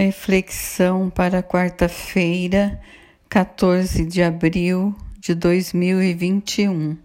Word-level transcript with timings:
Reflexão 0.00 1.10
para 1.10 1.42
quarta-feira, 1.42 2.80
14 3.28 4.04
de 4.04 4.22
abril 4.22 4.94
de 5.18 5.34
2021. 5.34 6.96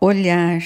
Olhar. 0.00 0.60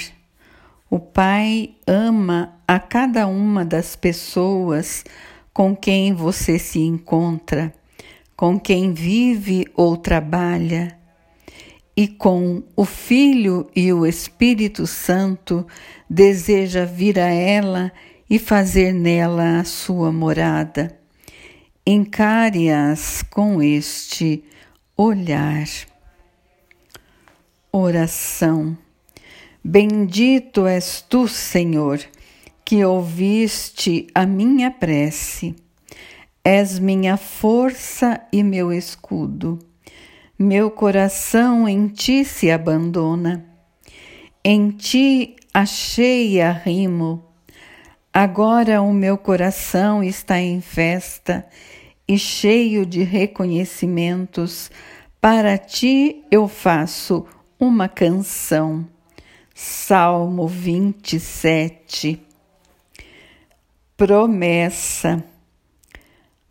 O 0.89 0.99
Pai 0.99 1.75
ama 1.87 2.59
a 2.67 2.79
cada 2.81 3.27
uma 3.27 3.67
das 3.67 3.95
pessoas 3.95 5.05
com 5.53 5.77
quem 5.77 6.15
você 6.15 6.59
se 6.59 6.81
encontra, 6.81 7.71
com 8.35 8.59
quem 8.59 8.95
vive 8.95 9.67
ou 9.77 9.99
trabalha, 9.99 10.97
e 11.95 12.09
com 12.09 12.63
o 12.75 12.87
Filho 12.87 13.69
e 13.77 13.93
o 13.93 14.07
Espírito 14.07 14.87
Santo 14.87 15.67
deseja 16.09 16.87
vir 16.87 17.19
a 17.19 17.29
ela 17.29 17.93
e 18.31 18.39
fazer 18.39 18.95
nela 18.95 19.61
a 19.61 19.65
sua 19.65 20.11
morada 20.11 21.02
encare-as 21.87 23.23
com 23.23 23.61
este 23.61 24.45
olhar. 24.97 25.67
Oração. 27.73 28.77
Bendito 29.65 30.67
és 30.67 31.05
tu, 31.09 31.27
Senhor, 31.27 32.01
que 32.65 32.85
ouviste 32.85 34.07
a 34.15 34.25
minha 34.27 34.71
prece. 34.71 35.57
És 36.45 36.79
minha 36.79 37.17
força 37.17 38.21
e 38.33 38.43
meu 38.43 38.73
escudo. 38.73 39.59
Meu 40.39 40.71
coração 40.71 41.69
em 41.69 41.89
ti 41.89 42.25
se 42.25 42.51
abandona. 42.51 43.45
Em 44.45 44.71
ti 44.71 45.37
achei 45.55 46.41
arrimo 46.41 47.32
Agora 48.15 48.83
o 48.83 48.93
meu 48.93 49.17
coração 49.17 50.05
está 50.05 50.39
em 50.39 50.61
festa 50.61 51.47
e 52.07 52.19
cheio 52.19 52.85
de 52.85 53.03
reconhecimentos. 53.03 54.71
Para 55.19 55.57
ti 55.57 56.23
eu 56.31 56.47
faço 56.47 57.25
uma 57.59 57.89
canção. 57.89 58.87
Salmo 59.55 60.47
27 60.47 62.21
Promessa 63.97 65.25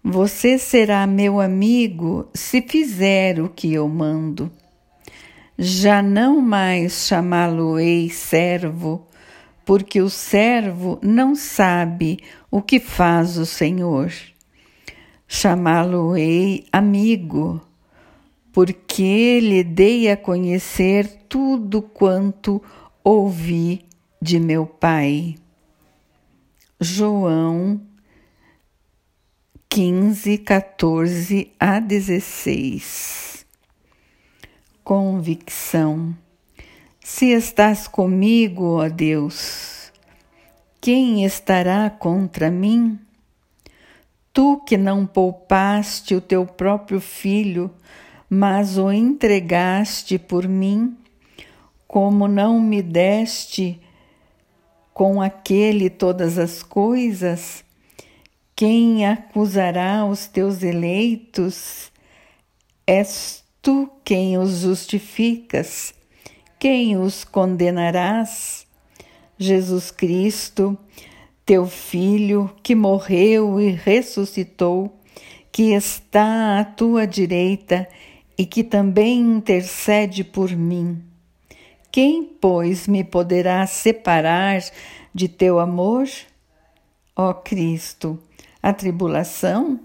Você 0.03 0.57
será 0.57 1.05
meu 1.05 1.39
amigo 1.39 2.27
se 2.33 2.63
fizer 2.63 3.39
o 3.39 3.47
que 3.47 3.71
eu 3.71 3.87
mando. 3.87 4.51
Já 5.59 6.01
não 6.01 6.41
mais 6.41 7.05
chamá-lo-ei 7.05 8.09
servo, 8.09 9.07
porque 9.65 10.01
o 10.01 10.09
servo 10.09 10.99
não 11.01 11.35
sabe 11.35 12.19
o 12.49 12.61
que 12.61 12.79
faz 12.79 13.37
o 13.37 13.45
Senhor. 13.45 14.11
Chamá-lo-ei 15.27 16.65
amigo, 16.71 17.61
porque 18.51 19.39
lhe 19.39 19.63
dei 19.63 20.09
a 20.09 20.17
conhecer 20.17 21.07
tudo 21.29 21.81
quanto 21.81 22.61
ouvi 23.03 23.85
de 24.21 24.39
meu 24.39 24.65
Pai. 24.65 25.35
João 26.79 27.79
15, 29.69 30.39
14 30.39 31.53
a 31.57 31.79
16. 31.79 33.45
Convicção. 34.83 36.13
Se 37.03 37.31
estás 37.31 37.87
comigo, 37.87 38.77
ó 38.77 38.87
Deus, 38.87 39.91
quem 40.79 41.25
estará 41.25 41.89
contra 41.89 42.51
mim? 42.51 42.99
Tu 44.31 44.57
que 44.67 44.77
não 44.77 45.07
poupaste 45.07 46.13
o 46.13 46.21
teu 46.21 46.45
próprio 46.45 47.01
filho, 47.01 47.71
mas 48.29 48.77
o 48.77 48.91
entregaste 48.91 50.19
por 50.19 50.47
mim, 50.47 50.95
como 51.87 52.27
não 52.27 52.59
me 52.59 52.83
deste 52.83 53.81
com 54.93 55.19
aquele 55.19 55.89
todas 55.89 56.37
as 56.37 56.61
coisas, 56.61 57.65
quem 58.55 59.07
acusará 59.07 60.05
os 60.05 60.27
teus 60.27 60.61
eleitos? 60.61 61.91
És 62.85 63.43
tu 63.59 63.89
quem 64.05 64.37
os 64.37 64.59
justificas 64.59 65.95
quem 66.61 66.95
os 66.95 67.23
condenarás? 67.23 68.67
Jesus 69.35 69.89
Cristo, 69.89 70.77
teu 71.43 71.65
Filho, 71.65 72.55
que 72.61 72.75
morreu 72.75 73.59
e 73.59 73.71
ressuscitou, 73.71 74.95
que 75.51 75.73
está 75.73 76.59
à 76.59 76.63
tua 76.63 77.07
direita 77.07 77.89
e 78.37 78.45
que 78.45 78.63
também 78.63 79.21
intercede 79.21 80.23
por 80.23 80.51
mim. 80.51 81.03
Quem, 81.91 82.23
pois, 82.23 82.87
me 82.87 83.03
poderá 83.03 83.65
separar 83.65 84.61
de 85.11 85.27
teu 85.27 85.59
amor? 85.59 86.07
Ó 87.15 87.33
Cristo, 87.33 88.19
a 88.61 88.71
tribulação, 88.71 89.79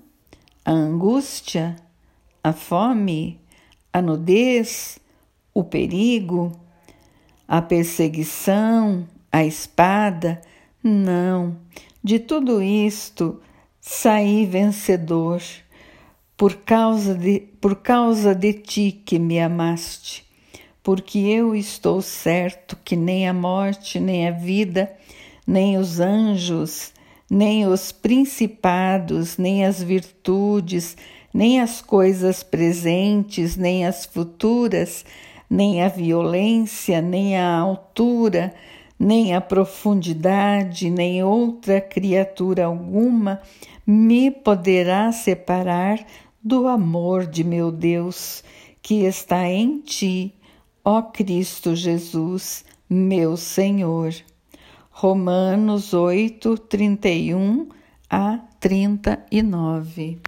a 0.63 0.73
angústia, 0.73 1.75
a 2.45 2.53
fome, 2.53 3.41
a 3.91 4.03
nudez, 4.03 4.99
o 5.55 5.65
perigo, 5.65 6.66
a 7.47 7.63
perseguição, 7.63 9.07
a 9.31 9.45
espada. 9.45 10.41
Não, 10.83 11.57
de 12.03 12.19
tudo 12.19 12.63
isto 12.63 13.41
saí 13.81 14.47
vencedor, 14.47 15.43
por 16.37 16.57
causa 16.57 17.15
de, 17.15 17.41
por 17.61 17.77
causa 17.77 18.35
de 18.35 18.53
ti 18.53 18.93
que 18.93 19.19
me 19.19 19.41
amaste, 19.41 20.25
porque 20.83 21.19
eu 21.19 21.55
estou 21.55 22.03
certo 22.03 22.77
que 22.85 22.95
nem 22.95 23.29
a 23.29 23.33
morte, 23.33 23.99
nem 23.99 24.29
a 24.29 24.33
vida, 24.33 24.93
nem 25.47 25.79
os 25.79 25.99
anjos, 25.99 26.93
nem 27.31 27.67
os 27.67 27.91
principados, 27.91 29.37
nem 29.39 29.65
as 29.65 29.83
virtudes, 29.83 30.97
nem 31.33 31.61
as 31.61 31.81
coisas 31.81 32.43
presentes, 32.43 33.57
nem 33.57 33.87
as 33.87 34.05
futuras, 34.05 35.05
nem 35.49 35.83
a 35.83 35.89
violência, 35.89 37.01
nem 37.01 37.37
a 37.37 37.57
altura, 37.57 38.53
nem 38.99 39.35
a 39.35 39.41
profundidade, 39.41 40.91
nem 40.91 41.23
outra 41.23 41.81
criatura 41.81 42.67
alguma 42.67 43.41
me 43.87 44.31
poderá 44.31 45.13
separar 45.13 46.05
do 46.43 46.67
amor 46.67 47.27
de 47.27 47.45
meu 47.45 47.71
Deus 47.71 48.43
que 48.83 49.05
está 49.05 49.49
em 49.49 49.81
ti, 49.81 50.35
ó 50.85 51.03
Cristo 51.03 51.75
Jesus, 51.75 52.65
meu 52.89 53.37
Senhor. 53.37 54.15
Romanos 54.91 55.93
8, 55.93 56.57
31 56.57 57.69
a 58.09 58.39
39. 58.61 60.21